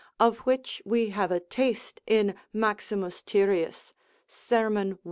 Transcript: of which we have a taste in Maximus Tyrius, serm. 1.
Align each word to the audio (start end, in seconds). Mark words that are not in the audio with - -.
of 0.19 0.39
which 0.39 0.81
we 0.83 1.09
have 1.11 1.29
a 1.31 1.39
taste 1.39 2.01
in 2.07 2.33
Maximus 2.51 3.21
Tyrius, 3.21 3.93
serm. 4.27 4.73
1. 4.73 4.99